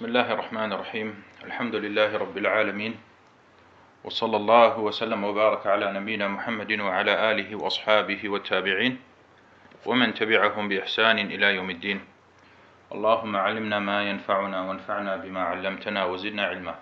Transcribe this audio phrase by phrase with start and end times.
[0.00, 1.08] بسم الله الرحمن الرحيم.
[1.44, 2.96] الحمد لله رب العالمين.
[4.04, 8.96] وصلى الله وسلم وبارك على نبينا محمد وعلى آله وأصحابه والتابعين
[9.84, 12.00] ومن تبعهم بإحسان إلى يوم الدين.
[12.92, 16.74] اللهم علمنا ما ينفعنا وانفعنا بما علمتنا وزدنا علما.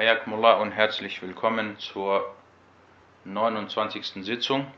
[0.00, 2.24] حياكم الله und herzlich willkommen zur
[3.26, 4.24] 29.
[4.24, 4.72] Sitzung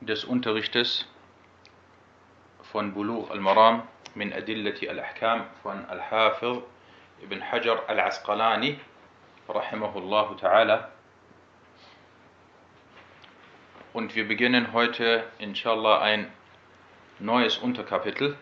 [0.00, 1.10] des Unterrichtes
[2.74, 3.86] von Bulugh al-Maram
[4.16, 6.58] min Adillati al-Ahkam von Al-Hafiz
[7.22, 8.80] ibn Hajar al-Asqalani
[9.48, 10.88] rahimahullah ta'ala.
[13.92, 16.32] Und wir beginnen heute inshallah ein
[17.20, 18.36] neues Unterkapitel.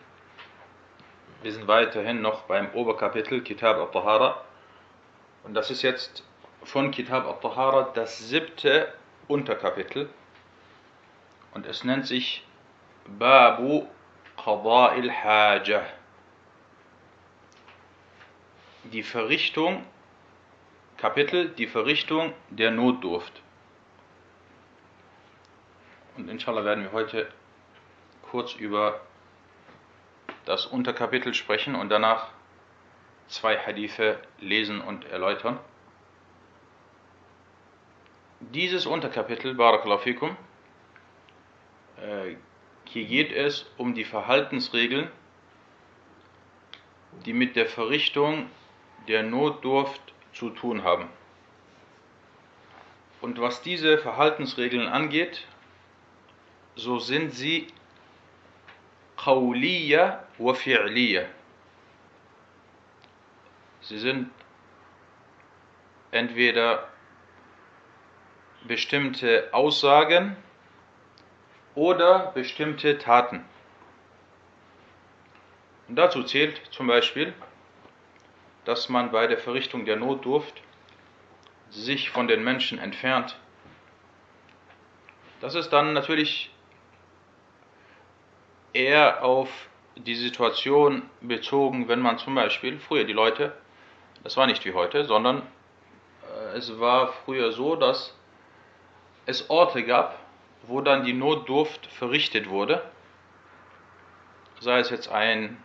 [1.43, 4.43] Wir sind weiterhin noch beim Oberkapitel Kitab al-Tahara.
[5.43, 6.23] Und das ist jetzt
[6.63, 8.91] von Kitab al-Tahara das siebte
[9.27, 10.09] Unterkapitel.
[11.53, 12.43] Und es nennt sich
[13.05, 13.85] Babu
[14.37, 15.85] Qada il-Haja.
[18.85, 19.85] Die Verrichtung,
[20.97, 23.41] Kapitel, die Verrichtung der Notdurft.
[26.17, 27.31] Und inshallah werden wir heute
[28.29, 29.01] kurz über
[30.45, 32.29] das Unterkapitel sprechen und danach
[33.27, 35.59] zwei Hadithe lesen und erläutern.
[38.39, 40.37] Dieses Unterkapitel, Barakallahu fikum,
[42.85, 45.09] hier geht es um die Verhaltensregeln,
[47.25, 48.49] die mit der Verrichtung
[49.07, 50.01] der Notdurft
[50.33, 51.09] zu tun haben.
[53.21, 55.47] Und was diese Verhaltensregeln angeht,
[56.75, 57.67] so sind sie
[59.17, 61.25] qawliya wa fi'liya.
[63.81, 64.29] Sie sind
[66.11, 66.87] entweder
[68.65, 70.35] bestimmte Aussagen
[71.75, 73.43] oder bestimmte Taten.
[75.87, 77.33] Und dazu zählt zum Beispiel,
[78.65, 80.61] dass man bei der Verrichtung der Notdurft
[81.69, 83.37] sich von den Menschen entfernt.
[85.41, 86.51] Das ist dann natürlich
[88.71, 89.49] eher auf
[89.95, 93.55] die Situation bezogen, wenn man zum Beispiel früher die Leute,
[94.23, 95.41] das war nicht wie heute, sondern
[96.55, 98.15] es war früher so, dass
[99.25, 100.22] es Orte gab,
[100.63, 102.83] wo dann die Notdurft verrichtet wurde,
[104.59, 105.61] sei es jetzt ein,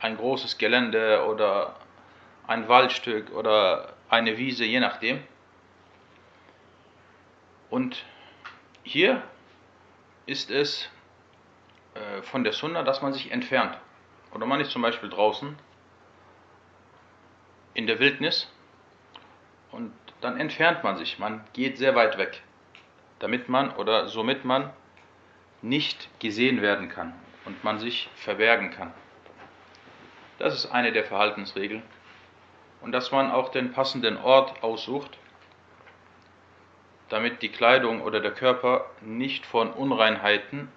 [0.00, 1.76] ein großes Gelände oder
[2.46, 5.22] ein Waldstück oder eine Wiese, je nachdem.
[7.70, 8.04] Und
[8.82, 9.22] hier
[10.26, 10.90] ist es
[11.94, 13.78] äh, von der Sunna, dass man sich entfernt.
[14.34, 15.56] Oder man ist zum Beispiel draußen
[17.74, 18.52] in der Wildnis
[19.70, 22.42] und dann entfernt man sich, man geht sehr weit weg
[23.20, 24.70] damit man oder somit man
[25.62, 27.14] nicht gesehen werden kann
[27.44, 28.92] und man sich verbergen kann.
[30.38, 31.82] Das ist eine der Verhaltensregeln.
[32.80, 35.18] Und dass man auch den passenden Ort aussucht,
[37.10, 40.68] damit die Kleidung oder der Körper nicht von Unreinheiten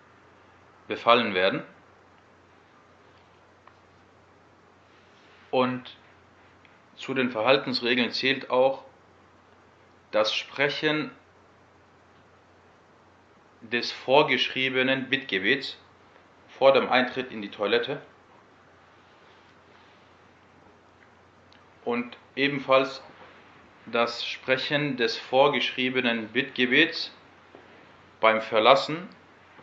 [0.87, 1.63] befallen werden.
[5.49, 5.95] Und
[6.97, 8.83] zu den Verhaltensregeln zählt auch
[10.11, 11.11] das Sprechen
[13.71, 15.77] des vorgeschriebenen Bittgebets
[16.57, 18.01] vor dem Eintritt in die Toilette
[21.85, 23.01] und ebenfalls
[23.85, 27.11] das Sprechen des vorgeschriebenen Bittgebets
[28.19, 29.09] beim Verlassen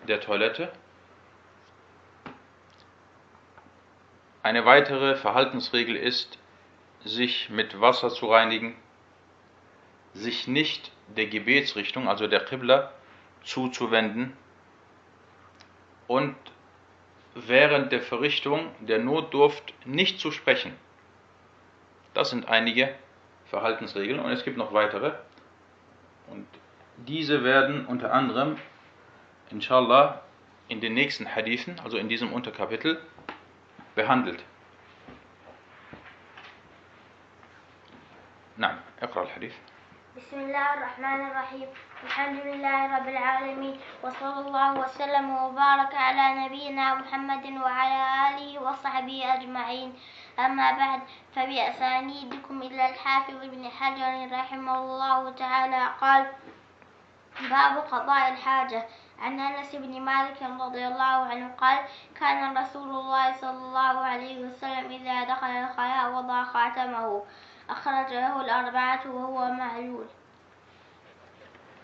[0.07, 0.73] der Toilette.
[4.43, 6.39] Eine weitere Verhaltensregel ist,
[7.05, 8.77] sich mit Wasser zu reinigen,
[10.13, 12.93] sich nicht der Gebetsrichtung, also der Qibla,
[13.44, 14.36] zuzuwenden
[16.08, 16.36] und
[17.36, 20.74] während der Verrichtung der Notdurft nicht zu sprechen.
[22.14, 22.96] Das sind einige
[23.46, 25.14] Verhaltensregeln und es gibt noch weitere.
[26.28, 26.48] Und
[26.98, 28.58] diese werden unter anderem,
[29.52, 30.22] inshallah,
[30.68, 33.00] in den nächsten Hadithen, also in diesem Unterkapitel,
[33.96, 34.44] behandelt.
[38.58, 39.54] نعم اقرأ الحديث
[40.17, 41.69] بسم الله الرحمن الرحيم.
[42.05, 43.81] الحمد لله رب العالمين.
[44.03, 49.95] وصلى الله وسلم وبارك على نبينا محمد وعلى آله وصحبه أجمعين.
[50.39, 51.01] أما بعد
[51.35, 55.83] فبأسانيدكم إلى الحافظ بن حجر رحمه الله تعالى.
[56.01, 56.27] قال
[57.51, 58.87] باب قضاء الحاجة.
[59.23, 61.79] عن أنس بن مالك رضي الله عنه قال
[62.21, 67.23] كان رسول الله صلى الله عليه وسلم إذا دخل الخلاء وضع خاتمه.
[67.70, 70.06] أخرج له الأربعة وهو معلول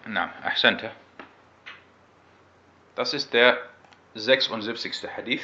[0.07, 0.91] نعم أحسنت
[2.95, 3.57] Das ist der
[4.15, 5.07] 76.
[5.15, 5.43] Hadith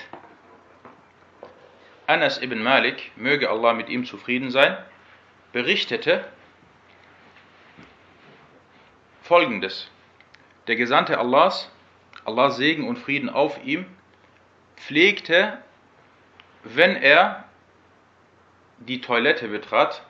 [2.08, 4.78] Anas ibn Malik, möge Allah mit ihm zufrieden sein,
[5.52, 6.26] berichtete
[9.24, 9.90] folgendes.
[10.68, 11.70] Der Gesandte Allahs,
[12.24, 13.86] Allahs Segen und Frieden auf ihm,
[14.78, 15.62] pflegte,
[16.64, 17.46] wenn er
[18.80, 20.04] die Toilette betrat,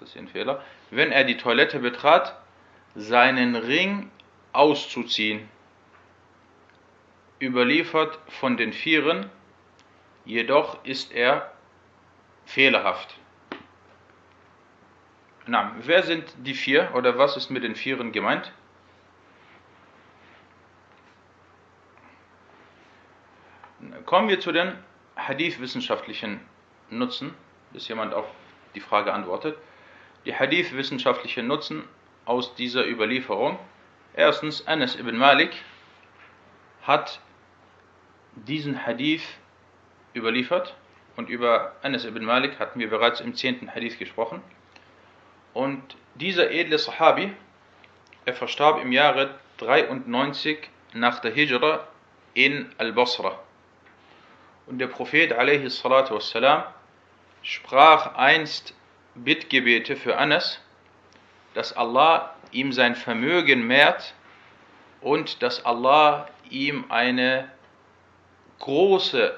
[0.00, 2.34] das ist ein Fehler, wenn er die Toilette betrat,
[2.94, 4.10] seinen Ring
[4.52, 5.48] auszuziehen.
[7.40, 9.30] Überliefert von den Vieren,
[10.24, 11.52] jedoch ist er
[12.44, 13.16] fehlerhaft.
[15.46, 18.52] Na, wer sind die vier oder was ist mit den Vieren gemeint?
[24.04, 24.76] Kommen wir zu den
[25.16, 26.40] Hadith-wissenschaftlichen
[26.90, 27.34] Nutzen,
[27.72, 28.26] bis jemand auf
[28.74, 29.56] die Frage antwortet.
[30.26, 31.84] Die Hadith-wissenschaftlichen Nutzen
[32.26, 33.58] aus dieser Überlieferung.
[34.14, 35.52] Erstens, Anas ibn Malik
[36.82, 37.20] hat
[38.34, 39.22] diesen Hadith
[40.14, 40.74] überliefert
[41.16, 44.42] und über Anas ibn Malik hatten wir bereits im zehnten Hadith gesprochen.
[45.54, 47.32] Und dieser edle Sahabi,
[48.24, 51.86] er verstarb im Jahre 93 nach der Hijra
[52.34, 53.38] in Al-Basra.
[54.66, 56.64] Und der Prophet wassalam,
[57.42, 58.74] sprach einst
[59.19, 60.59] Bittgebete für Anas,
[61.53, 64.13] dass Allah ihm sein Vermögen mehrt
[65.01, 67.49] und dass Allah ihm eine
[68.59, 69.37] große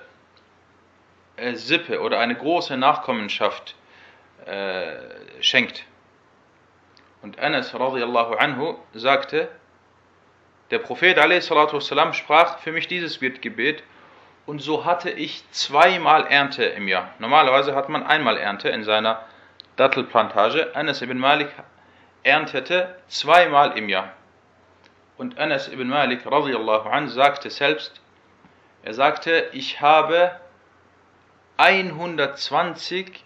[1.38, 3.76] äh, Sippe oder eine große Nachkommenschaft
[4.46, 4.96] äh,
[5.42, 5.86] schenkt.
[7.22, 9.50] Und Anas radiallahu anhu sagte,
[10.72, 13.84] der Prophet والسلام, sprach für mich dieses Bittgebet
[14.46, 17.14] und so hatte ich zweimal Ernte im Jahr.
[17.20, 19.24] Normalerweise hat man einmal Ernte in seiner
[19.77, 20.75] Dattelplantage.
[20.75, 21.49] Anas ibn Malik
[22.23, 24.13] erntete zweimal im Jahr.
[25.17, 28.01] Und Anas ibn Malik radiallahu an sagte selbst,
[28.83, 30.33] er sagte, ich habe
[31.57, 33.25] 120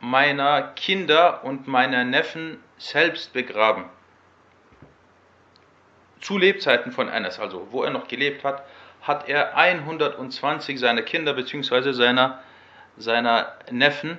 [0.00, 3.84] meiner Kinder und meiner Neffen selbst begraben.
[6.20, 8.64] Zu Lebzeiten von Anas, also wo er noch gelebt hat,
[9.02, 11.92] hat er 120 seiner Kinder bzw.
[11.92, 12.42] Seiner,
[12.96, 14.18] seiner Neffen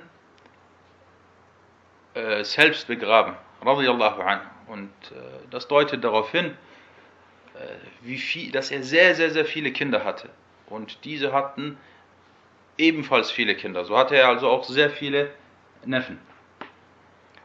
[2.14, 3.34] äh, selbst begraben.
[3.62, 4.40] Radiallahu an.
[4.66, 5.16] Und äh,
[5.50, 6.56] das deutet darauf hin,
[7.54, 7.58] äh,
[8.02, 10.30] wie viel, dass er sehr, sehr, sehr viele Kinder hatte.
[10.66, 11.78] Und diese hatten
[12.78, 13.84] ebenfalls viele Kinder.
[13.84, 15.30] So hatte er also auch sehr viele
[15.84, 16.18] Neffen.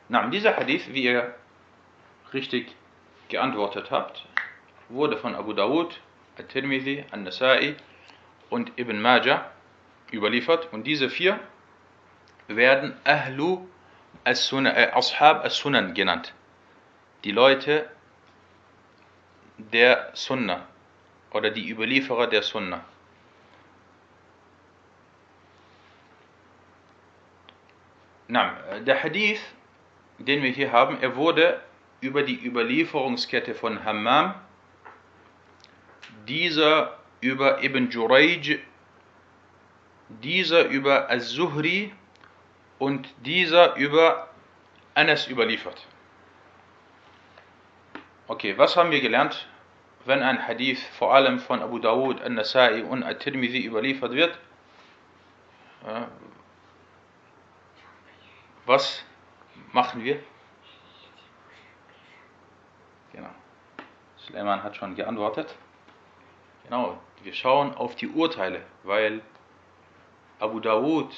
[0.08, 1.34] Na, dieser Hadith, wie ihr
[2.34, 2.76] richtig
[3.30, 4.26] geantwortet habt,
[4.90, 6.00] wurde von Abu Dawud,
[6.38, 7.76] Al-Tirmidhi, Al-Nasai
[8.50, 9.52] und Ibn Majah
[10.12, 10.72] überliefert.
[10.72, 11.40] Und diese vier
[12.48, 13.68] werden Ahlu
[14.24, 16.34] Ashab as-Sunan genannt.
[17.24, 17.90] Die Leute
[19.58, 20.68] der Sunna
[21.32, 22.84] oder die Überlieferer der Sunna.
[28.28, 29.42] Na, der Hadith,
[30.18, 31.62] den wir hier haben, er wurde
[32.02, 34.36] über die Überlieferungskette von Hammam,
[36.28, 38.60] dieser über Ibn Jurayj,
[40.10, 41.94] dieser über Az-Zuhri
[42.80, 44.30] und dieser über
[44.94, 45.86] Anas überliefert.
[48.28, 49.48] Okay, was haben wir gelernt,
[50.06, 54.38] wenn ein Hadith vor allem von Abu Dawud, An-Nasai und At-Tirmidhi überliefert wird?
[58.66, 59.04] Was
[59.74, 60.20] machen wir?
[63.14, 63.30] Genau.
[64.18, 65.56] Suleiman hat schon geantwortet.
[66.64, 69.22] Genau, wir schauen auf die Urteile, weil
[70.40, 71.14] Abu Dawud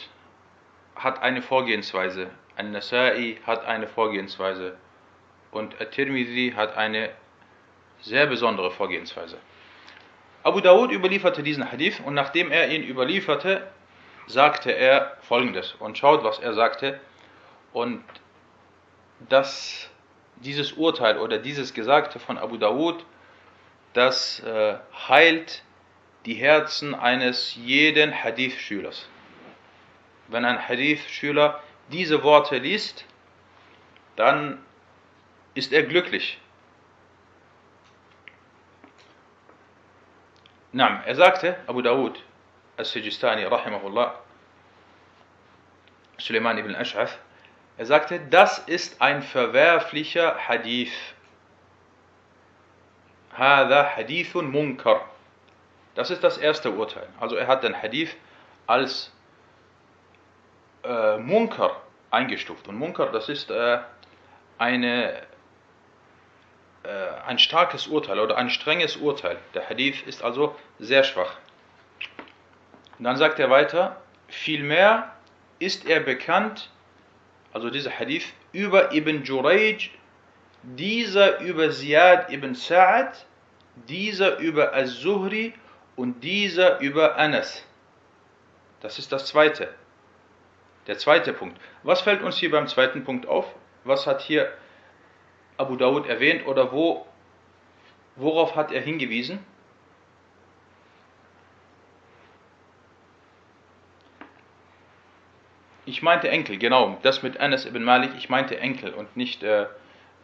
[0.97, 4.77] hat eine Vorgehensweise, An-Nasai hat eine Vorgehensweise.
[5.51, 7.09] Und At-Tirmidhi hat eine
[8.01, 9.37] sehr besondere Vorgehensweise.
[10.43, 13.67] Abu Dawud überlieferte diesen Hadith und nachdem er ihn überlieferte,
[14.27, 16.99] sagte er folgendes und schaut, was er sagte.
[17.73, 18.03] Und
[19.29, 19.89] dass
[20.37, 23.05] dieses Urteil oder dieses Gesagte von Abu Dawud,
[23.93, 24.77] das äh,
[25.07, 25.63] heilt
[26.25, 29.07] die Herzen eines jeden Hadith-Schülers
[30.27, 33.05] wenn ein Hadith-Schüler diese Worte liest,
[34.15, 34.63] dann
[35.53, 36.39] ist er glücklich.
[40.71, 42.21] Naam, er sagte, Abu Dawud,
[42.77, 44.19] As-Sijistani, rahimahullah,
[46.19, 47.09] Suleiman ibn Ash'af,
[47.77, 50.93] er sagte, das ist ein verwerflicher Hadith.
[53.33, 55.07] Hada Hadithun Munkar.
[55.93, 57.07] Das ist das erste Urteil.
[57.19, 58.15] Also er hat den Hadith
[58.65, 59.11] als
[60.87, 62.67] äh, Munkar eingestuft.
[62.67, 63.79] Und Munkar, das ist äh,
[64.57, 65.13] eine,
[66.83, 66.87] äh,
[67.25, 69.37] ein starkes Urteil oder ein strenges Urteil.
[69.53, 71.37] Der Hadith ist also sehr schwach.
[72.97, 75.13] Und dann sagt er weiter, vielmehr
[75.59, 76.69] ist er bekannt,
[77.53, 79.91] also dieser Hadith, über Ibn Jurayj,
[80.63, 83.13] dieser über Ziyad ibn Sa'ad,
[83.87, 85.53] dieser über Az-Zuhri
[85.95, 87.63] und dieser über Anas.
[88.81, 89.73] Das ist das zweite.
[90.87, 91.59] Der zweite Punkt.
[91.83, 93.53] Was fällt uns hier beim zweiten Punkt auf?
[93.83, 94.51] Was hat hier
[95.57, 97.05] Abu Dawud erwähnt oder wo,
[98.15, 99.39] worauf hat er hingewiesen?
[105.85, 106.97] Ich meinte Enkel, genau.
[107.01, 109.67] Das mit Anas ibn Malik, ich meinte Enkel und nicht, äh,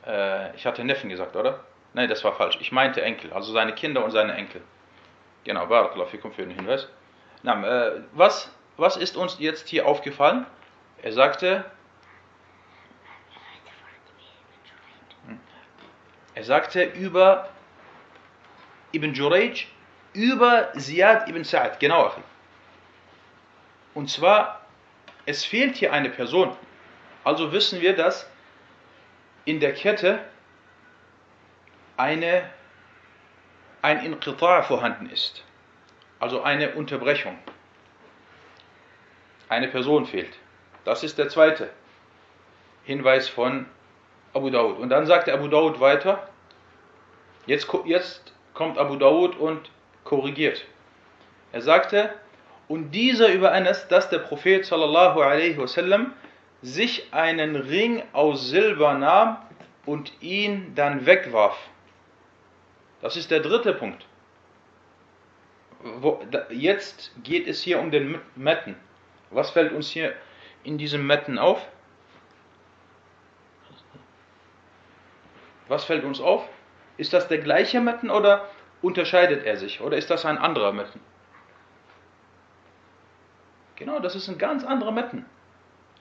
[0.05, 1.61] äh, ich hatte Neffen gesagt, oder?
[1.93, 2.57] Nein, das war falsch.
[2.59, 4.61] Ich meinte Enkel, also seine Kinder und seine Enkel.
[5.45, 6.89] Genau, Barakallahu fikum für den Hinweis.
[7.43, 10.45] Na, äh, was, was ist uns jetzt hier aufgefallen?
[11.01, 11.65] Er sagte,
[16.35, 17.49] er sagte über
[18.93, 19.67] Ibn Jurayj,
[20.13, 22.13] über Ziyad ibn Sa'ad, genau.
[23.93, 24.61] Und zwar,
[25.25, 26.55] es fehlt hier eine Person.
[27.23, 28.27] Also wissen wir, dass
[29.45, 30.19] in der Kette
[31.97, 32.49] eine,
[33.81, 35.43] ein Inqita' vorhanden ist.
[36.19, 37.37] Also eine Unterbrechung.
[39.53, 40.35] Eine Person fehlt.
[40.83, 41.69] Das ist der zweite
[42.85, 43.67] Hinweis von
[44.33, 44.79] Abu Dawud.
[44.79, 46.27] Und dann sagte Abu Dawud weiter,
[47.45, 49.69] jetzt, jetzt kommt Abu Dawud und
[50.05, 50.65] korrigiert.
[51.51, 52.09] Er sagte,
[52.67, 56.13] und dieser über eines, dass der Prophet sallallahu alaihi wasallam
[56.63, 59.37] sich einen Ring aus Silber nahm
[59.85, 61.57] und ihn dann wegwarf.
[63.03, 64.03] Das ist der dritte Punkt.
[66.49, 68.75] Jetzt geht es hier um den Metten.
[69.33, 70.13] Was fällt uns hier
[70.63, 71.65] in diesem Metten auf?
[75.67, 76.47] Was fällt uns auf?
[76.97, 78.49] Ist das der gleiche Metten oder
[78.81, 79.81] unterscheidet er sich?
[79.81, 80.99] Oder ist das ein anderer Metten?
[83.75, 85.25] Genau, das ist ein ganz anderer Metten.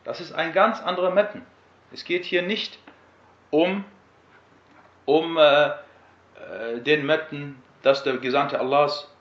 [0.04, 1.46] Das ist ein ganz anderer Metten.
[1.92, 2.78] Es geht hier nicht
[3.50, 3.84] um,
[5.04, 9.11] um äh, äh, den Metten, dass der Gesandte Allahs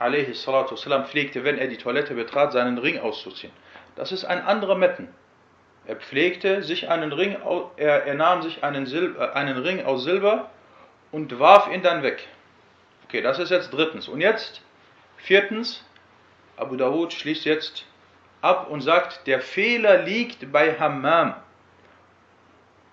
[0.00, 3.52] والسلام, pflegte, wenn er die Toilette betrat, seinen Ring auszuziehen.
[3.96, 5.08] Das ist ein anderer Metten.
[5.86, 7.36] Er pflegte sich einen Ring,
[7.76, 10.50] er, er nahm sich einen, Silber, äh, einen Ring aus Silber
[11.10, 12.26] und warf ihn dann weg.
[13.04, 14.08] Okay, das ist jetzt drittens.
[14.08, 14.62] Und jetzt,
[15.16, 15.84] viertens,
[16.56, 17.84] Abu Dawud schließt jetzt
[18.40, 21.34] ab und sagt, der Fehler liegt bei Hammam.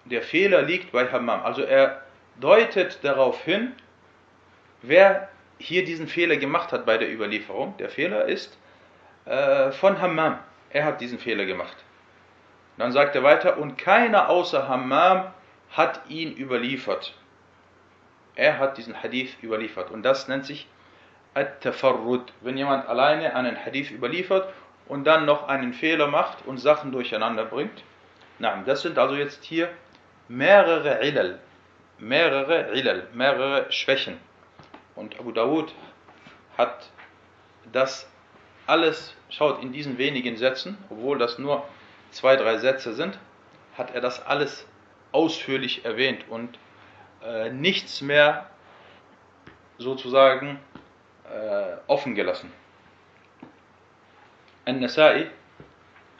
[0.05, 1.43] Der Fehler liegt bei Hammam.
[1.43, 2.01] Also er
[2.39, 3.73] deutet darauf hin,
[4.81, 7.76] wer hier diesen Fehler gemacht hat bei der Überlieferung.
[7.78, 8.58] Der Fehler ist
[9.24, 10.38] äh, von Hammam.
[10.70, 11.76] Er hat diesen Fehler gemacht.
[12.76, 15.32] Dann sagt er weiter, und keiner außer Hammam
[15.70, 17.14] hat ihn überliefert.
[18.34, 19.90] Er hat diesen Hadith überliefert.
[19.90, 20.66] Und das nennt sich
[21.34, 22.32] At-Tafarrud.
[22.40, 24.52] Wenn jemand alleine einen Hadith überliefert
[24.86, 27.82] und dann noch einen Fehler macht und Sachen durcheinander bringt.
[28.38, 29.68] Nein, das sind also jetzt hier
[30.28, 31.38] mehrere Ilal,
[31.98, 34.18] mehrere Ilal, mehrere Schwächen.
[34.96, 35.72] Und Abu Dawud
[36.56, 36.90] hat
[37.72, 38.08] das
[38.66, 41.64] alles, schaut in diesen wenigen Sätzen, obwohl das nur
[42.10, 43.18] zwei, drei Sätze sind,
[43.76, 44.66] hat er das alles
[45.12, 46.58] ausführlich erwähnt und
[47.24, 48.50] äh, nichts mehr
[49.78, 50.60] sozusagen
[51.24, 52.52] äh, offen gelassen.
[54.64, 55.30] An-Nasai,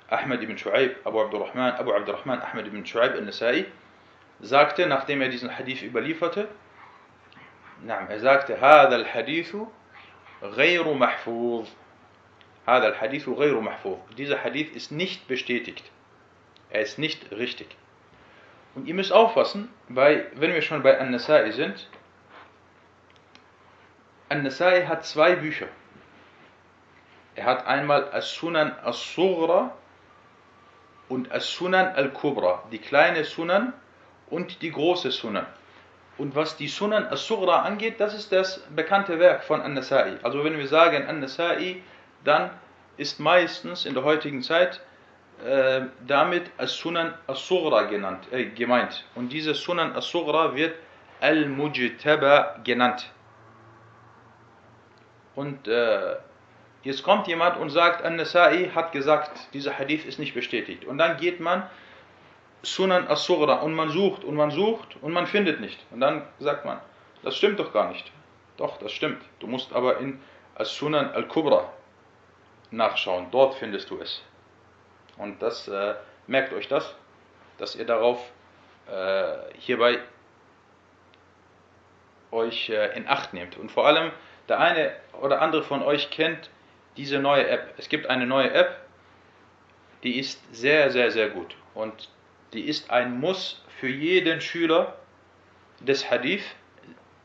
[0.08, 3.66] Ahmed ibn Shu'aib, Abu Abdurrahman, Abu Abdurrahman, Ahmed ibn Shu'aib, An-Nasai,
[4.40, 6.48] sagte, nachdem er diesen Hadith überlieferte,
[7.85, 9.55] نعم er sagte, هذا الحديث
[10.43, 11.67] غير محفوظ
[12.67, 15.83] هذا الحديث غير محفوظ dieser Hadith ist nicht bestätigt
[16.69, 17.75] er ist nicht richtig
[18.75, 21.87] und ihr müsst aufpassen bei, wenn wir schon bei An-Nasai sind
[24.29, 25.67] An-Nasai hat zwei Bücher
[27.35, 29.73] er hat einmal As-Sunan As-Sughra
[31.07, 33.73] und As-Sunan Al-Kubra die kleine Sunan
[34.29, 35.47] und die große Sunan
[36.16, 40.18] und was die Sunan As-Sughra angeht, das ist das bekannte Werk von An-Nasai.
[40.22, 41.82] Also wenn wir sagen An-Nasai,
[42.22, 42.50] dann
[42.96, 44.80] ist meistens in der heutigen Zeit
[45.44, 47.14] äh, damit As-Sunan
[47.90, 49.04] genannt, äh, gemeint.
[49.16, 50.76] Und diese Sunan As-Sughra wird
[51.20, 53.10] Al-Mujtaba genannt.
[55.34, 56.14] Und äh,
[56.84, 60.84] jetzt kommt jemand und sagt, An-Nasai hat gesagt, dieser Hadith ist nicht bestätigt.
[60.84, 61.68] Und dann geht man
[62.64, 65.78] Sunan as-Sughra und man sucht und man sucht und man findet nicht.
[65.90, 66.80] Und dann sagt man,
[67.22, 68.10] das stimmt doch gar nicht.
[68.56, 69.22] Doch, das stimmt.
[69.40, 70.20] Du musst aber in
[70.56, 71.72] as-Sunan al-Kubra
[72.70, 73.28] nachschauen.
[73.30, 74.22] Dort findest du es.
[75.16, 75.94] Und das, äh,
[76.26, 76.94] merkt euch das,
[77.58, 78.32] dass ihr darauf
[78.90, 79.98] äh, hierbei
[82.30, 83.56] euch äh, in Acht nehmt.
[83.56, 84.10] Und vor allem,
[84.48, 86.50] der eine oder andere von euch kennt
[86.96, 87.74] diese neue App.
[87.76, 88.80] Es gibt eine neue App,
[90.02, 91.56] die ist sehr, sehr, sehr gut.
[91.74, 92.08] Und
[92.54, 94.96] die ist ein Muss für jeden Schüler
[95.80, 96.44] des Hadith.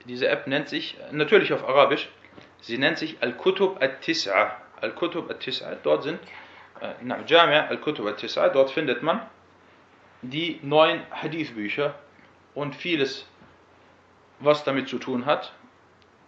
[0.05, 2.09] Diese App nennt sich, natürlich auf Arabisch,
[2.61, 4.51] sie nennt sich Al-Kutub At-Tis'a.
[4.81, 6.19] Al-Kutub At-Tis'a, dort sind,
[6.81, 6.93] äh,
[7.27, 9.21] Jamia Al-Kutub At-Tis'a, dort findet man
[10.21, 11.95] die neuen Hadith-Bücher
[12.55, 13.25] und vieles,
[14.39, 15.53] was damit zu tun hat.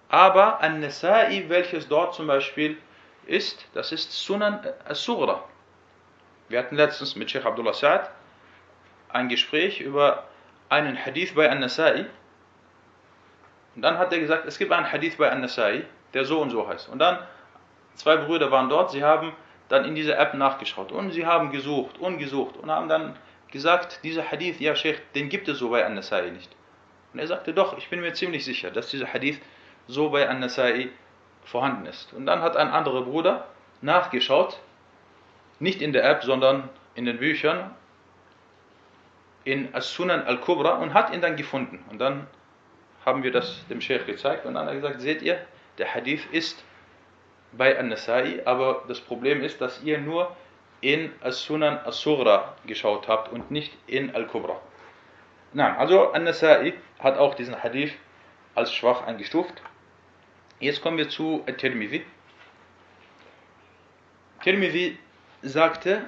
[0.10, 2.78] Aber An-Nasa'i, welches dort zum Beispiel
[3.26, 5.44] ist, das ist Sunan As-Sughra.
[6.50, 8.10] Wir hatten letztens mit Sheikh Abdullah Sa'ad
[9.14, 10.26] ein Gespräch über
[10.70, 12.06] einen Hadith bei An-Nasa'i.
[13.76, 16.68] Und dann hat er gesagt, es gibt einen Hadith bei An-Nasa'i, der so und so
[16.68, 16.90] heißt.
[16.90, 17.20] Und dann,
[17.96, 19.34] zwei Brüder waren dort, sie haben
[19.70, 23.16] dann in dieser App nachgeschaut und sie haben gesucht und gesucht und haben dann
[23.52, 26.56] gesagt, dieser Hadith, ja Sheikh, den gibt es so bei An-Nasa'i nicht.
[27.14, 29.40] Und er sagte, doch, ich bin mir ziemlich sicher, dass dieser Hadith
[29.88, 30.90] so bei An-Nasa'i
[31.44, 32.14] vorhanden ist.
[32.14, 33.48] Und dann hat ein anderer Bruder
[33.82, 34.60] nachgeschaut,
[35.60, 37.72] nicht in der App, sondern in den Büchern,
[39.44, 41.84] in As-Sunan al-Kubra und hat ihn dann gefunden.
[41.90, 42.28] Und dann
[43.06, 45.40] haben wir das dem Sheikh gezeigt und dann hat er gesagt, seht ihr,
[45.78, 46.64] der Hadith ist
[47.54, 50.36] bei An-Nasai, aber das Problem ist, dass ihr nur
[50.82, 54.60] in As-Sunan As-Sughra geschaut habt und nicht in Al-Kubra.
[55.54, 57.94] Nein, also An-Nasai hat auch diesen Hadith
[58.56, 59.62] als schwach eingestuft.
[60.60, 62.06] Jetzt kommen wir zu Tirmidhi.
[64.44, 64.98] Tirmidhi
[65.42, 66.02] sagte,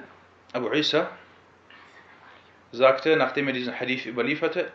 [0.52, 1.10] Abu Isa
[2.74, 4.72] sagte, nachdem er diesen Hadith überlieferte,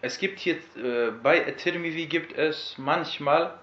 [0.00, 3.58] es gibt hier äh, bei Tirmidhi gibt es manchmal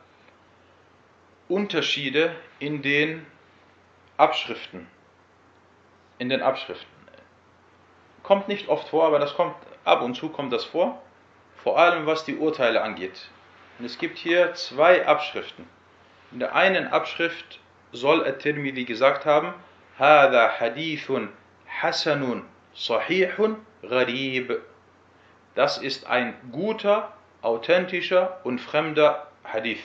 [1.50, 3.26] Unterschiede in den
[4.18, 4.88] Abschriften.
[6.18, 6.88] In den Abschriften.
[8.24, 11.02] Kommt nicht oft vor, aber das kommt ab und zu kommt das vor,
[11.64, 13.30] vor allem was die Urteile angeht.
[13.80, 15.68] Und es gibt hier zwei Abschriften.
[16.32, 17.60] In der einen Abschrift
[17.92, 19.54] soll At-Tirmidhi gesagt haben,
[19.99, 21.13] هذا حديث
[21.67, 22.43] حسن
[22.75, 23.55] صحيح
[23.85, 24.61] غريب.
[25.55, 29.83] Das ist ein guter, authentischer und fremder Hadith.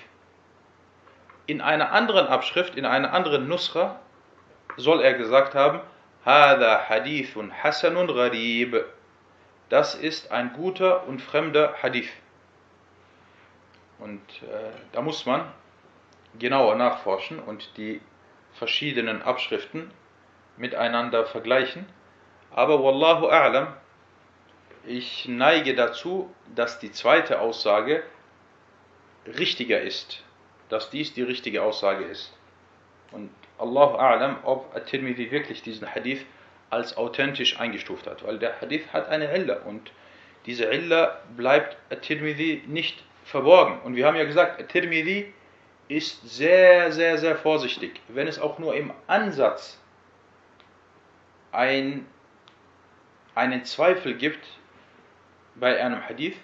[1.45, 3.99] In einer anderen Abschrift, in einer anderen Nusra,
[4.77, 5.81] soll er gesagt haben,
[6.25, 8.83] هذا حديث حسن غريب.
[9.69, 12.09] Das ist ein guter und fremder Hadith.
[13.99, 15.45] Und äh, da muss man
[16.39, 18.01] genauer nachforschen und die
[18.53, 19.91] verschiedenen Abschriften
[20.56, 21.86] miteinander vergleichen.
[22.50, 23.68] Aber Wallahu a'lam,
[24.86, 28.02] ich neige dazu, dass die zweite Aussage
[29.26, 30.22] richtiger ist,
[30.68, 32.32] dass dies die richtige Aussage ist.
[33.12, 36.24] Und Allahu a'lam, ob At-Tirmidhi wirklich diesen Hadith
[36.70, 39.92] als authentisch eingestuft hat, weil der Hadith hat eine Illa und
[40.46, 43.80] diese Illa bleibt At-Tirmidhi nicht verborgen.
[43.82, 45.32] Und wir haben ja gesagt, At-Tirmidhi
[45.88, 48.00] ist sehr, sehr, sehr vorsichtig.
[48.08, 49.80] Wenn es auch nur im Ansatz
[51.54, 52.06] ein,
[53.34, 54.46] einen Zweifel gibt
[55.54, 56.36] bei einem Hadith,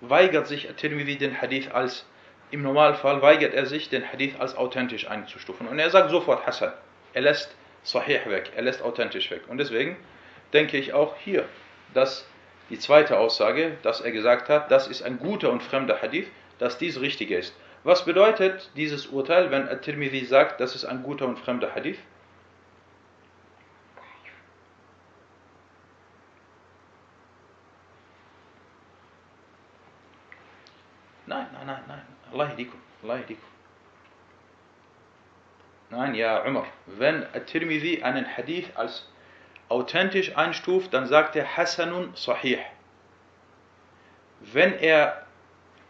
[0.00, 2.06] weigert sich At-Tirmidhi den Hadith als,
[2.50, 5.66] im Normalfall weigert er sich, den Hadith als authentisch einzustufen.
[5.66, 6.72] Und er sagt sofort Hassan.
[7.12, 9.42] Er lässt Sahih weg, er lässt authentisch weg.
[9.48, 9.96] Und deswegen
[10.52, 11.44] denke ich auch hier,
[11.94, 12.26] dass
[12.70, 16.26] die zweite Aussage, dass er gesagt hat, das ist ein guter und fremder Hadith,
[16.58, 17.54] dass dies richtig ist.
[17.84, 21.98] Was bedeutet dieses Urteil, wenn At-Tirmidhi sagt, das ist ein guter und fremder Hadith?
[31.26, 32.02] Nein, nein, nein, nein.
[32.32, 32.80] Allah yahdikum.
[33.02, 33.44] Allah yahdikum.
[35.90, 36.66] Nein, ja, Umar.
[36.86, 39.08] Wenn At-Tirmidhi einen Hadith als
[39.68, 42.58] authentisch einstuft, dann sagt er Hasanun Sahih.
[44.40, 45.26] Wenn er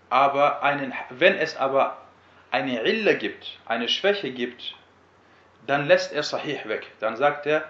[0.09, 1.99] aber einen, wenn es aber
[2.51, 4.75] eine Illa gibt, eine Schwäche gibt,
[5.67, 6.87] dann lässt er Sahih weg.
[7.01, 7.69] Dann sagt er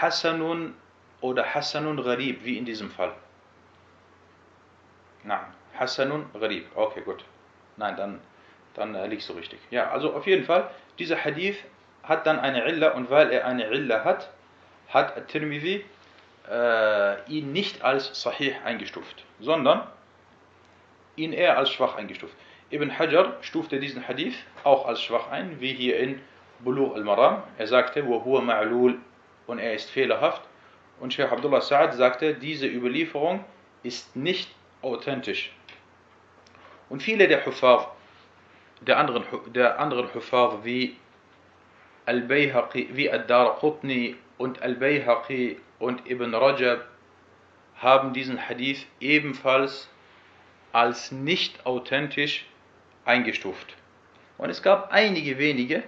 [0.00, 0.74] Hasanun
[1.20, 3.12] oder Hasanun Gharib, wie in diesem Fall.
[5.24, 5.40] Nein,
[5.78, 6.66] Hasanun Gharib.
[6.74, 7.24] Okay, gut.
[7.76, 8.20] Nein, dann,
[8.74, 9.60] dann äh, liegst du richtig.
[9.70, 11.56] Ja, also auf jeden Fall, dieser Hadith
[12.03, 14.29] hat dann eine Illa und weil er eine Illa hat,
[14.89, 15.85] hat At-Tirmidhi
[16.49, 19.87] äh, ihn nicht als Sahih eingestuft, sondern
[21.15, 22.35] ihn eher als schwach eingestuft.
[22.71, 26.19] Ibn Hajar stufte diesen Hadith auch als schwach ein, wie hier in
[26.59, 27.43] Bulugh al-Maram.
[27.57, 28.97] Er sagte, وَهُوَ مَعْلُولٌ
[29.47, 30.41] und er ist fehlerhaft.
[30.99, 33.43] Und Sheikh Abdullah Sa'ad sagte, diese Überlieferung
[33.83, 34.49] ist nicht
[34.81, 35.51] authentisch.
[36.89, 37.95] Und viele der Hufar,
[38.81, 40.95] der anderen, der anderen Hufar wie
[42.08, 46.88] Al-Bayhaqi, wie Ad-Darqutni und Al-Bayhaqi und Ibn Rajab
[47.76, 49.90] haben diesen Hadith ebenfalls
[50.72, 52.46] als nicht authentisch
[53.04, 53.76] eingestuft.
[54.38, 55.82] Und es gab einige wenige,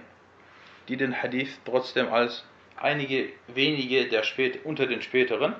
[0.87, 2.45] die den Hadith trotzdem als
[2.77, 5.55] einige wenige der spät, unter den späteren,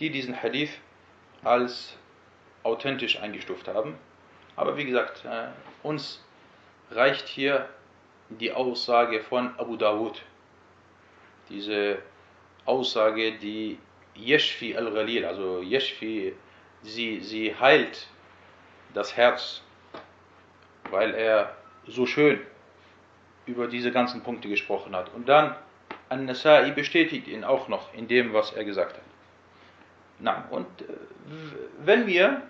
[0.00, 0.70] die diesen Hadith
[1.44, 1.98] als
[2.62, 3.98] authentisch eingestuft haben.
[4.56, 5.48] Aber wie gesagt, äh,
[5.82, 6.24] uns
[6.90, 7.68] reicht hier
[8.38, 10.22] die Aussage von Abu Dawud.
[11.48, 11.98] Diese
[12.64, 13.78] Aussage, die
[14.14, 16.34] Yeshfi al-Ghalil, also Yeshfi,
[16.82, 18.06] sie, sie heilt
[18.94, 19.62] das Herz,
[20.90, 22.40] weil er so schön
[23.46, 25.12] über diese ganzen Punkte gesprochen hat.
[25.14, 25.56] Und dann
[26.08, 29.02] An-Nasai bestätigt ihn auch noch in dem, was er gesagt hat.
[30.18, 30.84] Na, und äh,
[31.84, 32.42] wenn wir,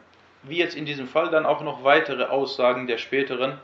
[0.42, 3.58] wie jetzt in diesem Fall, dann auch noch weitere Aussagen der späteren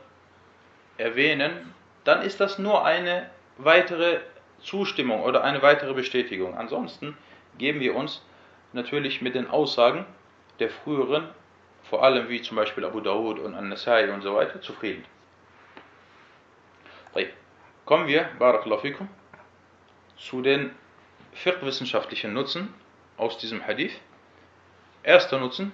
[0.97, 1.73] erwähnen,
[2.09, 4.21] dann ist das nur eine weitere
[4.61, 6.57] Zustimmung oder eine weitere Bestätigung.
[6.57, 7.15] Ansonsten
[7.59, 8.25] geben wir uns
[8.73, 10.07] natürlich mit den Aussagen
[10.57, 11.29] der früheren,
[11.83, 15.05] vor allem wie zum Beispiel Abu Dawud und An-Nasai und so weiter, zufrieden.
[17.85, 19.09] Kommen wir, Barakallahu fikum,
[20.17, 20.71] zu den
[21.33, 22.73] fiqh-wissenschaftlichen Nutzen
[23.17, 23.93] aus diesem Hadith.
[25.03, 25.71] Erster Nutzen,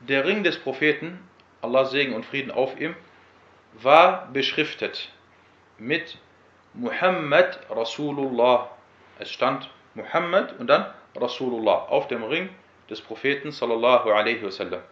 [0.00, 1.20] der Ring des Propheten,
[1.62, 2.96] Allah Segen und Frieden auf ihm,
[3.74, 5.10] war beschriftet
[5.78, 6.18] mit
[6.74, 8.70] Muhammad Rasulullah.
[9.18, 12.48] Es stand Muhammad und dann Rasulullah auf dem Ring
[12.88, 14.82] des Propheten sallallahu alaihi wasallam.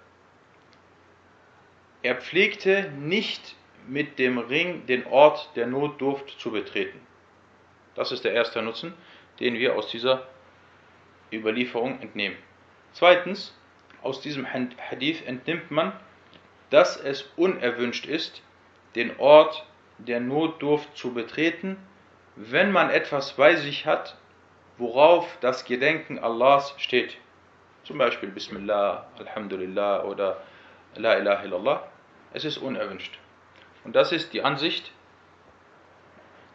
[2.02, 7.00] Er pflegte nicht mit dem Ring den Ort der Notdurft zu betreten.
[7.94, 8.94] Das ist der erste Nutzen,
[9.40, 10.26] den wir aus dieser
[11.32, 12.36] Überlieferung entnehmen.
[12.92, 13.54] Zweitens,
[14.02, 15.92] aus diesem Hadith entnimmt man,
[16.70, 18.42] dass es unerwünscht ist,
[18.94, 19.66] den Ort
[19.98, 21.76] der Notdurft zu betreten,
[22.36, 24.16] wenn man etwas bei sich hat,
[24.78, 27.16] worauf das Gedenken Allahs steht.
[27.84, 30.42] Zum Beispiel Bismillah, Alhamdulillah oder
[30.96, 31.88] La ilaha illallah.
[32.32, 33.18] Es ist unerwünscht.
[33.84, 34.92] Und das ist die Ansicht,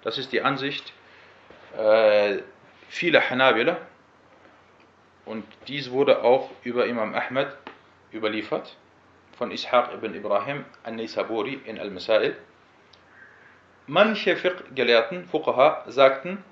[0.03, 0.93] das ist die Ansicht
[1.77, 2.39] äh,
[2.89, 3.77] vieler Hanabila.
[5.25, 7.47] Und dies wurde auch über Imam Ahmed
[8.13, 8.75] überliefert
[9.37, 12.35] von Ishaq ibn Ibrahim al-Nisaburi in Al-Masail.
[13.87, 16.43] Manche Fiqh-Gelehrten, Fuqaha, sagten,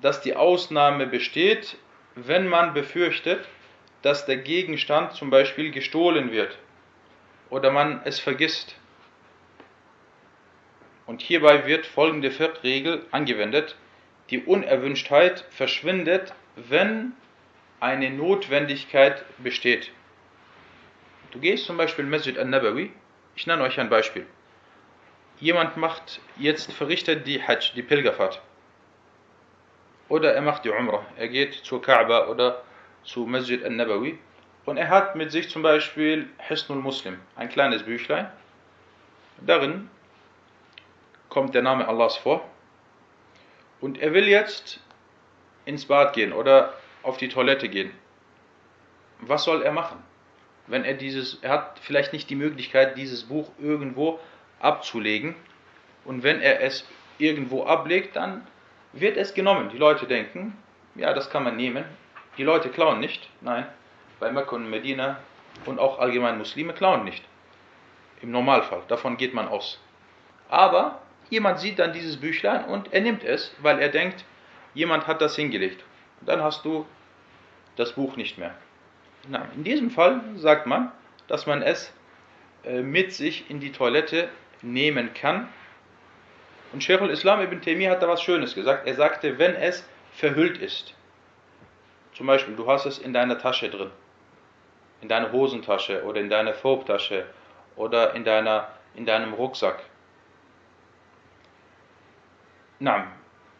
[0.00, 1.76] dass die Ausnahme besteht,
[2.14, 3.46] wenn man befürchtet,
[4.02, 6.58] dass der Gegenstand zum Beispiel gestohlen wird
[7.50, 8.74] oder man es vergisst.
[11.06, 13.76] Und hierbei wird folgende Fiqh-Regel angewendet.
[14.30, 17.12] Die Unerwünschtheit verschwindet, wenn
[17.80, 19.90] eine Notwendigkeit besteht.
[21.32, 22.92] Du gehst zum Beispiel Masjid al-Nabawi,
[23.34, 24.26] ich nenne euch ein Beispiel.
[25.40, 28.42] Jemand macht jetzt, verrichtet die Hajj, die Pilgerfahrt.
[30.10, 32.62] Oder er macht die Umrah, er geht zur Kaaba oder
[33.02, 34.18] zu Masjid al-Nabawi
[34.66, 38.30] und er hat mit sich zum Beispiel Hisnul Muslim, ein kleines Büchlein.
[39.40, 39.88] Darin
[41.30, 42.46] kommt der Name Allahs vor
[43.80, 44.80] und er will jetzt
[45.64, 47.90] ins Bad gehen oder auf die Toilette gehen.
[49.20, 50.11] Was soll er machen?
[50.66, 54.20] Wenn er dieses, er hat vielleicht nicht die Möglichkeit, dieses Buch irgendwo
[54.60, 55.34] abzulegen
[56.04, 56.86] und wenn er es
[57.18, 58.46] irgendwo ablegt, dann
[58.92, 59.70] wird es genommen.
[59.70, 60.56] Die Leute denken,
[60.94, 61.84] ja, das kann man nehmen.
[62.38, 63.28] Die Leute klauen nicht.
[63.40, 63.66] Nein,
[64.20, 65.18] bei Mekka und Medina
[65.66, 67.24] und auch allgemein Muslime klauen nicht.
[68.20, 69.80] Im Normalfall, davon geht man aus.
[70.48, 74.22] Aber Jemand sieht dann dieses Büchlein und er nimmt es, weil er denkt,
[74.74, 75.82] jemand hat das hingelegt.
[76.20, 76.84] Dann hast du
[77.76, 78.54] das Buch nicht mehr.
[79.28, 80.90] Na, in diesem Fall sagt man,
[81.28, 81.92] dass man es
[82.64, 84.28] äh, mit sich in die Toilette
[84.62, 85.48] nehmen kann.
[86.72, 88.86] Und Sheikh al-Islam ibn Taymiyyah hat da was Schönes gesagt.
[88.86, 90.94] Er sagte, wenn es verhüllt ist,
[92.14, 93.90] zum Beispiel du hast es in deiner Tasche drin,
[95.00, 97.26] in deiner Hosentasche oder in deiner Thorbtasche
[97.76, 99.82] oder in, deiner, in deinem Rucksack,
[102.78, 103.06] na,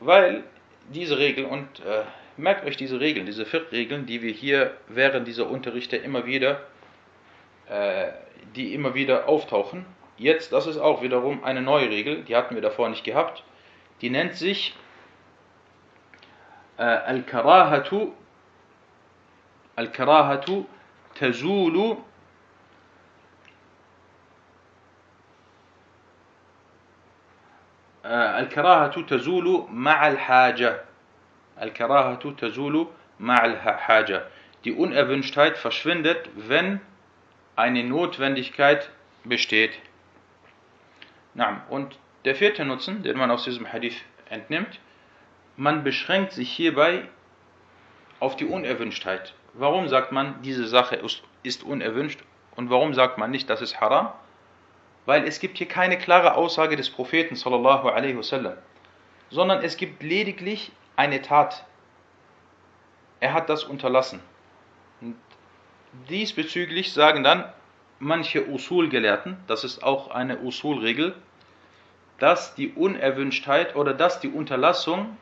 [0.01, 0.45] weil
[0.89, 2.03] diese Regel und äh,
[2.38, 6.62] merkt euch diese Regeln, diese vier Regeln, die wir hier während dieser Unterrichte immer wieder,
[7.70, 8.08] äh,
[8.56, 9.86] die immer wieder auftauchen.
[10.18, 13.44] Jetzt, das ist auch wiederum eine neue Regel, die hatten wir davor nicht gehabt.
[14.02, 14.76] Die nennt sich
[16.78, 18.14] äh, Al-Karahatu
[19.76, 20.66] Al-Karahatu
[21.16, 21.98] Tazulu
[28.40, 30.82] الكراهة تزول مع الحاجة
[31.63, 32.89] Al-Karahatu tazulu
[33.21, 34.27] ma'al-Haja.
[34.65, 36.81] Die Unerwünschtheit verschwindet, wenn
[37.57, 38.91] eine Notwendigkeit
[39.25, 39.73] besteht.
[41.71, 43.97] Und der vierte Nutzen, den man aus diesem Hadith
[44.29, 44.81] entnimmt,
[45.57, 47.09] man beschränkt sich hierbei
[48.21, 49.35] auf die Unerwünschtheit.
[49.55, 51.01] Warum sagt man, diese Sache
[51.43, 52.21] ist unerwünscht
[52.57, 54.13] und warum sagt man nicht, das ist haram?
[55.07, 58.55] Weil es gibt hier keine klare Aussage des Propheten sallallahu alaihi wasallam,
[59.31, 61.65] sondern es gibt lediglich eine Tat.
[63.21, 64.21] Er hat das unterlassen.
[65.01, 65.17] Und
[66.09, 67.53] diesbezüglich sagen dann
[67.99, 71.15] manche Usul-Gelehrten, das ist auch eine Usul-Regel,
[72.19, 75.17] dass die Unerwünschtheit oder dass die Unterlassung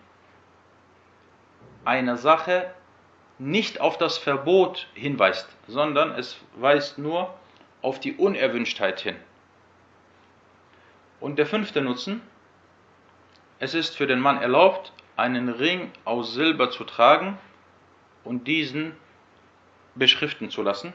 [1.85, 2.75] einer Sache
[3.39, 7.35] nicht auf das Verbot hinweist, sondern es weist nur
[7.81, 9.17] auf die Unerwünschtheit hin.
[11.21, 12.23] Und der fünfte Nutzen,
[13.59, 17.39] es ist für den Mann erlaubt, einen Ring aus Silber zu tragen
[18.25, 18.97] und diesen
[19.95, 20.93] beschriften zu lassen.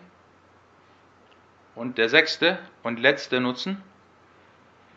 [1.75, 3.81] Und der sechste und letzte Nutzen,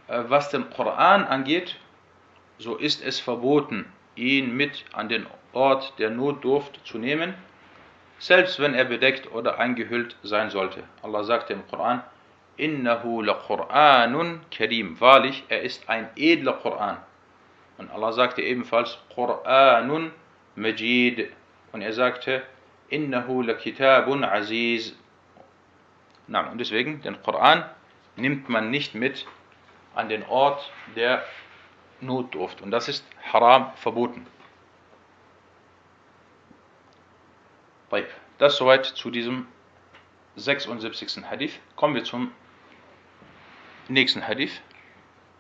[0.07, 1.77] äh, was den Koran angeht,
[2.59, 3.85] so ist es verboten,
[4.17, 7.35] ihn mit an den Ort der Notdurft zu nehmen,
[8.19, 10.83] selbst wenn er bedeckt oder eingehüllt sein sollte.
[11.03, 12.03] Allah sagte im Koran,
[12.57, 15.01] Innahu la Qur'anun karim.
[15.01, 16.99] Wahrlich, er ist ein edler Koran.
[17.79, 20.11] Und Allah sagte ebenfalls Qur'anun
[20.57, 21.31] Majid.
[21.73, 22.43] Und er sagte,
[22.89, 24.95] Innahu la Kitabun Aziz.
[26.27, 27.65] Na, und deswegen, den Koran
[28.17, 29.27] nimmt man nicht mit
[29.95, 31.25] an den Ort der
[32.01, 32.61] Notdurft.
[32.61, 34.27] Und das ist haram verboten.
[38.39, 39.47] Das soweit zu diesem
[40.37, 41.25] 76.
[41.29, 41.59] Hadith.
[41.75, 42.31] Kommen wir zum
[43.89, 44.63] nächsten Hadith.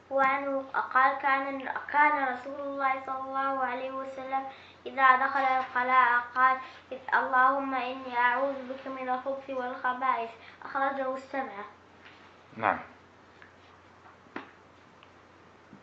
[0.09, 4.43] وعنه قال كان كان رسول الله صلى الله عليه وسلم
[4.85, 6.57] إذا دخل الخلاء قال
[7.13, 10.29] اللهم إني أعوذ بك من الخبث والخبائث
[10.65, 11.65] أخرجه السبعة.
[12.57, 12.79] نعم.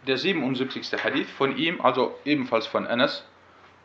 [0.07, 1.05] Der 77.
[1.05, 3.25] Hadith von ihm, also ebenfalls von Anas,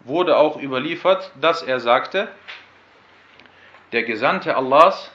[0.06, 2.30] wurde auch überliefert, dass er sagte,
[3.92, 5.12] der Gesandte Allahs,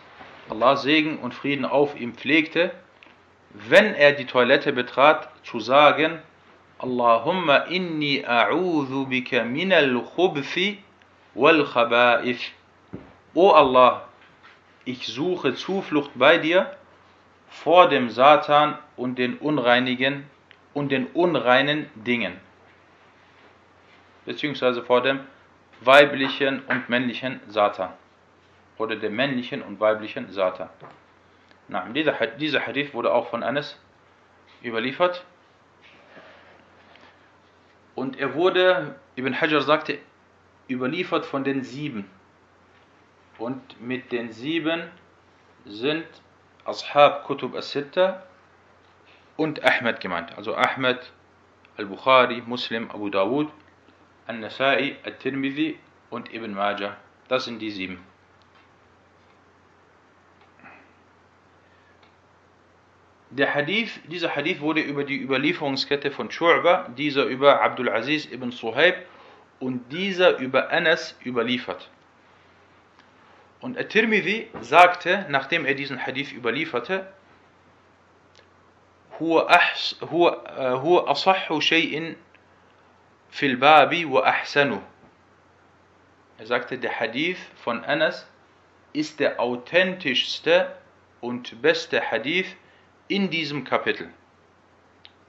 [0.50, 2.72] Allah Segen und Frieden auf ihm pflegte,
[3.69, 6.19] wenn er die Toilette betrat, zu sagen,
[6.77, 10.79] Allahumma inni a'udhu bika minal khubthi
[11.33, 12.51] wal khaba'ith.
[13.33, 14.07] O Allah,
[14.83, 16.75] ich suche Zuflucht bei dir
[17.49, 20.25] vor dem Satan und den unreinigen
[20.73, 22.39] und den unreinen Dingen.
[24.25, 25.21] Beziehungsweise vor dem
[25.81, 27.93] weiblichen und männlichen Satan.
[28.77, 30.69] Oder dem männlichen und weiblichen Satan.
[31.67, 33.79] Na, dieser, dieser Hadith wurde auch von Anas
[34.63, 35.25] überliefert.
[37.95, 39.99] Und er wurde, Ibn Hajar sagte,
[40.69, 42.09] überliefert von den sieben.
[43.37, 44.89] Und mit den sieben
[45.65, 46.05] sind
[46.65, 48.23] Ashab Kutub as-Sitta
[49.37, 50.37] und Ahmed gemeint.
[50.37, 51.11] Also Ahmed,
[51.77, 53.49] Al-Bukhari, Muslim, Abu Dawud,
[54.27, 56.97] An-Nasai, Al-Tirmidhi und Ibn Majah.
[57.27, 58.14] Das sind die sieben.
[63.34, 68.50] Der Hadith, dieser Hadith wurde über die Überlieferungskette von Shu'ba, dieser über Abdul Aziz ibn
[68.50, 68.96] Suhaib
[69.60, 71.90] und dieser über Anas überliefert.
[73.60, 77.06] Und At-Tirmidhi sagte, nachdem er diesen Hadith überlieferte,
[79.20, 82.16] هو أحس هو هو أصح شيء
[83.30, 84.80] في الباب وأحسنه.
[86.38, 88.26] Er sagte, der Hadith von Anas
[88.94, 90.74] ist der authentischste
[91.20, 92.56] und beste Hadith
[93.07, 94.09] in diesem Kapitel.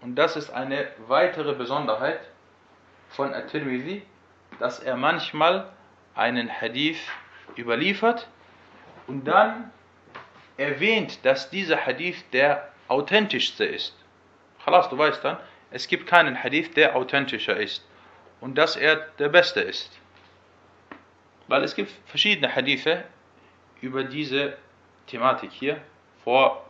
[0.01, 2.21] Und das ist eine weitere Besonderheit
[3.11, 4.03] von At-Tirmidhi,
[4.59, 5.73] dass er manchmal
[6.15, 6.99] einen Hadith
[7.57, 8.29] überliefert
[9.07, 9.71] und dann
[10.57, 13.95] erwähnt, dass dieser Hadith der authentischste ist.
[14.65, 15.39] Khalas, du weißt dann,
[15.71, 17.87] es gibt keinen Hadith, der authentischer ist
[18.41, 19.91] und dass er der beste ist.
[21.49, 23.05] Weil es gibt verschiedene Hadithe
[23.81, 24.57] über diese
[25.07, 25.81] Thematik hier
[26.25, 26.66] vor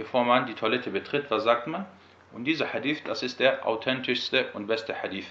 [0.00, 1.84] bevor man die Toilette betritt, was sagt man?
[2.32, 5.26] Und dieser Hadith, das ist der authentischste und beste Hadith.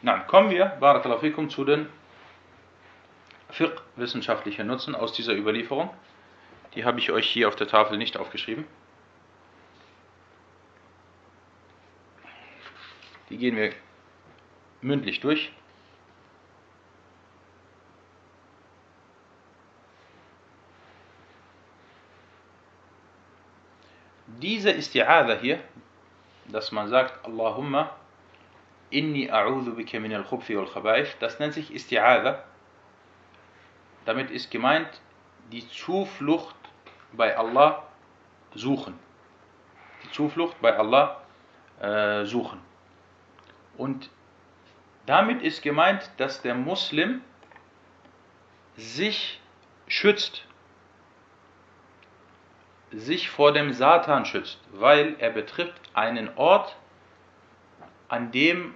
[0.00, 1.90] Na, kommen wir, Barakallahu fikum, zu den
[3.50, 5.90] Fiqh wissenschaftlichen Nutzen aus dieser Überlieferung.
[6.74, 8.64] Die habe ich euch hier auf der Tafel nicht aufgeschrieben.
[13.28, 13.74] Die gehen wir
[14.80, 15.52] mündlich durch.
[24.40, 25.58] Diese Isti'adha hier,
[26.46, 27.90] dass man sagt, Allahumma
[28.90, 32.38] inni a'udhu bika min al-khubthi wal khaba'ith, das nennt sich Isti'adha.
[34.04, 34.88] Damit ist gemeint,
[35.50, 36.54] die Zuflucht
[37.12, 37.82] bei Allah
[38.54, 38.98] suchen.
[40.04, 41.20] Die Zuflucht bei Allah
[41.80, 42.60] äh, suchen.
[43.76, 44.10] Und
[45.06, 47.22] damit ist gemeint, dass der Muslim
[48.76, 49.40] sich
[49.88, 50.47] schützt
[52.92, 56.76] sich vor dem Satan schützt, weil er betrifft einen Ort,
[58.08, 58.74] an dem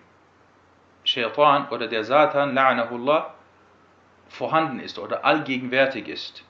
[1.05, 3.31] Shaitan oder der Satan, la'anahullah,
[4.29, 6.45] vorhanden ist oder allgegenwärtig ist.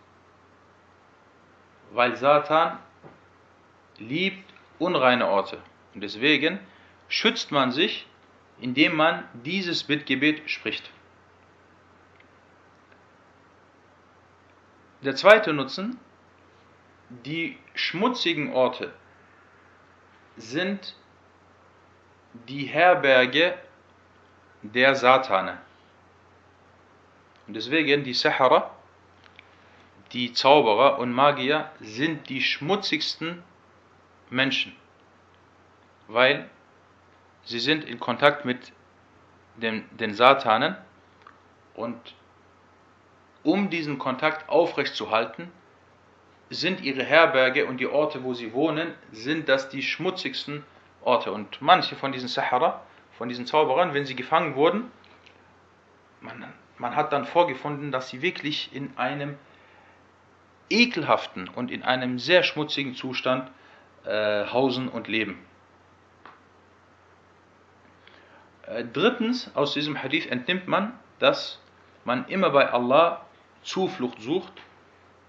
[1.92, 2.79] Weil Satan
[3.98, 5.59] liebt unreine Orte.
[5.94, 6.59] Und deswegen
[7.09, 8.07] schützt man sich,
[8.61, 10.90] indem man dieses Bittgebet spricht.
[15.03, 15.98] Der zweite Nutzen,
[17.25, 18.92] die schmutzigen Orte
[20.37, 20.96] sind
[22.33, 23.59] die Herberge
[24.62, 25.59] der Satane.
[27.46, 28.70] Und deswegen die Sahara,
[30.12, 33.42] die Zauberer und Magier sind die schmutzigsten
[34.31, 34.75] Menschen,
[36.09, 36.48] weil
[37.44, 38.72] sie sind in Kontakt mit
[39.57, 40.77] den, den Satanen
[41.75, 42.14] und
[43.42, 45.51] um diesen Kontakt aufrechtzuerhalten,
[46.53, 50.65] sind ihre Herberge und die Orte, wo sie wohnen, sind das die schmutzigsten
[51.03, 51.33] Orte.
[51.33, 54.91] Und manche von diesen Sahara, von diesen Zauberern, wenn sie gefangen wurden,
[56.21, 59.37] man, man hat dann vorgefunden, dass sie wirklich in einem
[60.71, 63.51] ekelhaften und in einem sehr schmutzigen Zustand
[64.05, 65.38] äh, hausen und leben.
[68.67, 71.61] Äh, drittens, aus diesem Hadith entnimmt man, dass
[72.05, 73.25] man immer bei Allah
[73.62, 74.53] Zuflucht sucht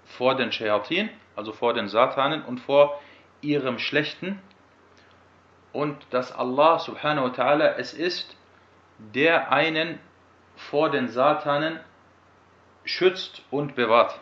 [0.05, 3.01] vor den Shayatin, also vor den Satanen und vor
[3.41, 4.41] ihrem Schlechten
[5.73, 8.37] und dass Allah subhanahu wa ta'ala es ist,
[8.97, 9.99] der einen
[10.55, 11.79] vor den Satanen
[12.85, 14.19] schützt und bewahrt.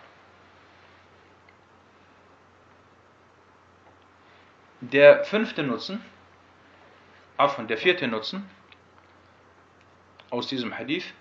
[4.79, 6.03] Der fünfte Nutzen,
[7.37, 8.49] von der vierte Nutzen
[10.29, 11.13] aus diesem Hadith,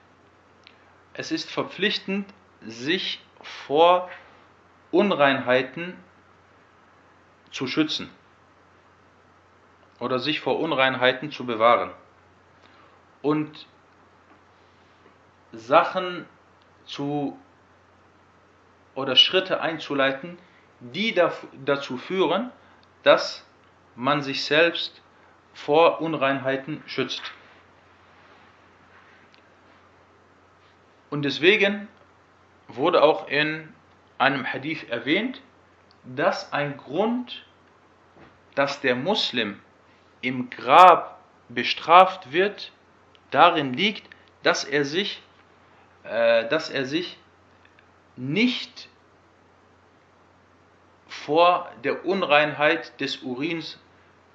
[1.14, 4.09] es ist verpflichtend, sich vor
[4.90, 5.96] Unreinheiten
[7.50, 8.11] zu schützen
[9.98, 11.92] oder sich vor Unreinheiten zu bewahren
[13.22, 13.66] und
[15.53, 16.26] Sachen
[16.85, 17.38] zu
[18.94, 20.38] oder Schritte einzuleiten,
[20.81, 21.14] die
[21.64, 22.50] dazu führen,
[23.03, 23.44] dass
[23.94, 25.03] man sich selbst
[25.53, 27.22] vor Unreinheiten schützt.
[31.11, 31.88] Und deswegen
[32.68, 33.72] wurde auch in
[34.19, 35.41] einem Hadith erwähnt,
[36.04, 37.45] dass ein Grund,
[38.56, 39.60] dass der Muslim
[40.21, 41.19] im Grab
[41.50, 42.71] bestraft wird,
[43.32, 44.10] darin liegt,
[44.43, 45.21] dass er sich,
[46.04, 47.17] äh, dass er sich
[48.15, 48.89] nicht
[51.08, 53.80] vor der Unreinheit des Urins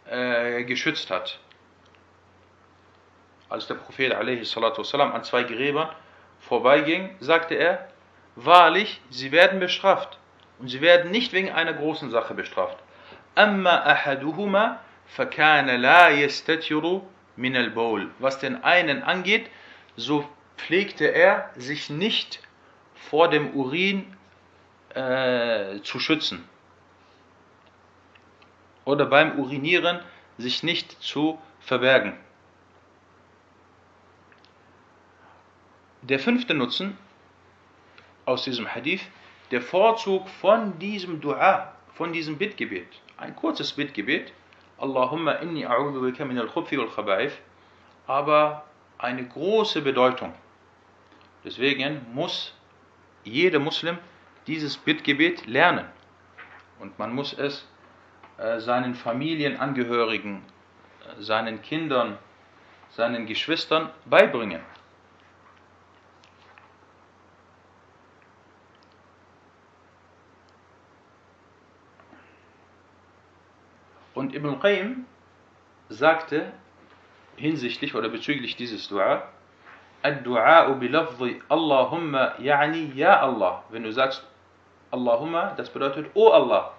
[0.07, 1.39] äh, geschützt hat.
[3.49, 5.89] Als der Prophet والسلام, an zwei Gräbern
[6.41, 7.89] vorbeiging, sagte er,
[8.36, 10.20] wahrlich, sie werden bestraft
[10.60, 12.78] und sie werden nicht wegen einer großen Sache bestraft.
[13.36, 17.02] Amma ahaduhuma fakana la yastatiru
[17.36, 17.76] min al
[18.20, 19.50] Was den einen angeht,
[19.96, 22.42] so pflegte er, sich nicht
[22.96, 24.16] vor dem Urin
[24.94, 26.48] äh, zu schützen
[28.86, 30.00] oder beim Urinieren
[30.38, 32.14] sich nicht zu verbergen.
[36.04, 36.98] Der fünfte Nutzen
[38.26, 39.02] aus diesem Hadith,
[39.52, 42.88] der Vorzug von diesem Dua, von diesem Bittgebet.
[43.18, 44.34] Ein kurzes Bittgebet,
[44.78, 47.32] Allahumma inni a'udhu bika min al-khubthi wal khaba'if,
[48.08, 48.66] aber
[48.98, 50.34] eine große Bedeutung.
[51.44, 52.54] Deswegen muss
[53.24, 53.98] jeder Muslim
[54.48, 55.86] dieses Bittgebet lernen.
[56.80, 57.68] Und man muss es
[58.38, 62.18] äh, seinen Familienangehörigen, äh, seinen Kindern,
[62.90, 64.62] seinen Geschwistern beibringen.
[74.35, 75.05] Und Ibn Qayyim
[75.89, 76.53] sagte
[77.37, 79.23] hinsichtlich oder bezüglich dieses Dua,
[80.03, 83.65] Ad-Du'a bilafzi Allahumma yani ya Allah.
[83.71, 84.27] Wenn du sagst
[84.91, 86.73] Allahumma, das bedeutet O Allah.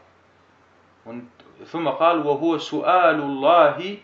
[1.05, 1.29] Und
[1.65, 3.97] ثم قال وهو سؤال الله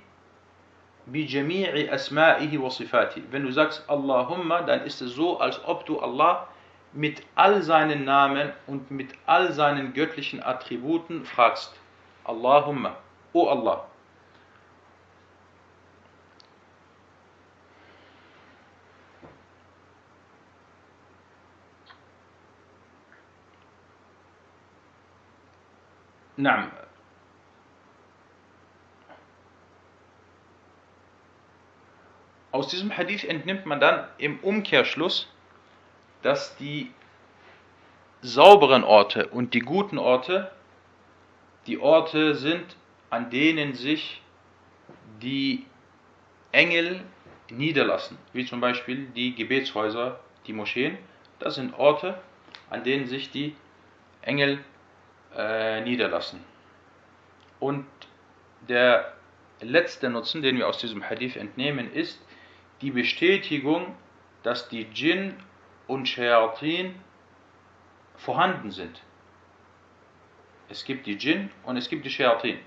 [1.07, 6.47] بجميع أسمائه وصفاته wenn du sagst Allahumma dann ist es so als ob du Allah
[6.93, 11.73] mit all seinen Namen und mit all seinen göttlichen Attributen fragst
[12.25, 12.95] Allahumma
[13.33, 13.87] O Allah
[26.37, 26.71] نعم
[32.51, 35.27] Aus diesem Hadith entnimmt man dann im Umkehrschluss,
[36.23, 36.91] dass die
[38.21, 40.51] sauberen Orte und die guten Orte
[41.67, 42.75] die Orte sind,
[43.12, 44.22] an denen sich
[45.20, 45.66] die
[46.50, 47.04] Engel
[47.50, 50.96] niederlassen, wie zum Beispiel die Gebetshäuser, die Moscheen.
[51.38, 52.18] Das sind Orte,
[52.70, 53.54] an denen sich die
[54.22, 54.64] Engel
[55.36, 56.42] äh, niederlassen.
[57.60, 57.84] Und
[58.66, 59.12] der
[59.60, 62.18] letzte Nutzen, den wir aus diesem Hadith entnehmen, ist
[62.80, 63.94] die Bestätigung,
[64.42, 65.34] dass die Djinn
[65.86, 66.94] und Shayatin
[68.16, 69.02] vorhanden sind.
[70.70, 72.58] Es gibt die Djinn und es gibt die Shayatin.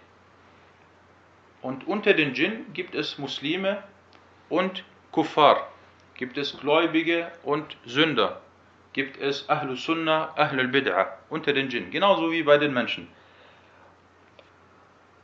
[1.65, 3.81] Und unter den Djinn gibt es Muslime
[4.49, 5.67] und Kuffar,
[6.13, 8.39] gibt es Gläubige und Sünder,
[8.93, 13.07] gibt es Ahlul Sunnah, Ahlul Bid'ah unter den Djinn, genauso wie bei den Menschen.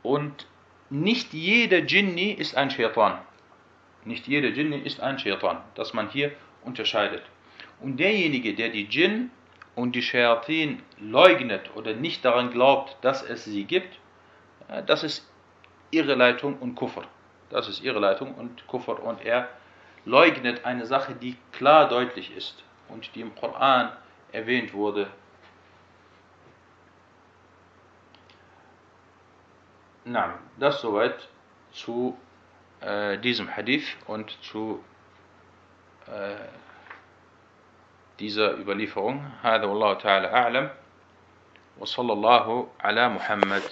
[0.02, 0.48] Und
[0.90, 3.18] nicht jeder Jinni ist ein Shaitan.
[4.04, 6.32] Nicht jeder Jinni ist ein Shaitan, dass man hier
[6.64, 7.22] unterscheidet.
[7.78, 9.30] Und derjenige, der die Djinn
[9.76, 13.96] und die Shayatin leugnet oder nicht daran glaubt, dass es sie gibt,
[14.66, 15.31] äh, das ist
[15.91, 17.03] Irreleitung und Kuffer.
[17.49, 19.01] Das ist Irreleitung und Kuffer.
[19.01, 19.49] Und er
[20.05, 23.91] leugnet eine Sache, die klar deutlich ist und die im Koran
[24.31, 25.07] erwähnt wurde.
[30.05, 31.27] Na, das soweit
[31.71, 32.17] zu
[32.81, 34.83] äh, diesem Hadith und zu
[36.07, 36.35] äh,
[38.19, 39.21] dieser Überlieferung.
[39.43, 40.69] هذا والله تعالى أعلم
[41.79, 43.63] وصلى الله على محمد